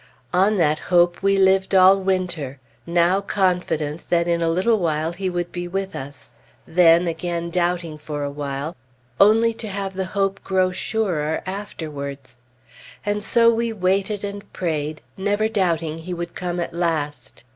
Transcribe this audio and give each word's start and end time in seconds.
On 0.33 0.57
that 0.57 0.79
hope 0.89 1.21
we 1.21 1.37
lived 1.37 1.75
all 1.75 2.01
winter 2.01 2.59
now 2.87 3.21
confident 3.21 4.09
that 4.09 4.27
in 4.27 4.41
a 4.41 4.49
little 4.49 4.79
while 4.79 5.11
he 5.13 5.29
would 5.29 5.51
be 5.51 5.67
with 5.67 5.95
us, 5.95 6.31
then 6.65 7.05
again 7.07 7.51
doubting 7.51 7.99
for 7.99 8.23
a 8.23 8.29
while, 8.31 8.75
only 9.19 9.53
to 9.53 9.67
have 9.67 9.93
the 9.93 10.05
hope 10.17 10.43
grow 10.43 10.71
surer 10.71 11.43
afterwards. 11.45 12.39
And 13.05 13.23
so 13.23 13.53
we 13.53 13.71
waited 13.71 14.23
and 14.23 14.51
prayed, 14.53 15.01
never 15.17 15.47
doubting 15.47 15.99
he 15.99 16.15
would 16.15 16.33
come 16.33 16.59
at 16.59 16.73
last. 16.73 17.43